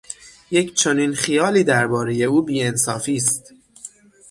[0.51, 3.53] یک چنین خیالی در بارهٔ او بی انصافی است.